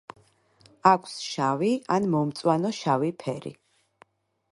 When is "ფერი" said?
3.25-3.53